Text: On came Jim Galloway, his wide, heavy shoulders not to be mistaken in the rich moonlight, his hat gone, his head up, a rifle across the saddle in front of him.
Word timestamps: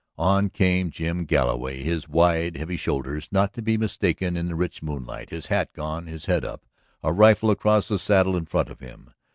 On 0.17 0.49
came 0.49 0.89
Jim 0.89 1.25
Galloway, 1.25 1.83
his 1.83 2.09
wide, 2.09 2.57
heavy 2.57 2.75
shoulders 2.75 3.29
not 3.31 3.53
to 3.53 3.61
be 3.61 3.77
mistaken 3.77 4.35
in 4.35 4.47
the 4.47 4.55
rich 4.55 4.81
moonlight, 4.81 5.29
his 5.29 5.45
hat 5.45 5.71
gone, 5.73 6.07
his 6.07 6.25
head 6.25 6.43
up, 6.43 6.65
a 7.03 7.13
rifle 7.13 7.51
across 7.51 7.87
the 7.87 7.99
saddle 7.99 8.35
in 8.35 8.47
front 8.47 8.69
of 8.69 8.79
him. 8.79 9.13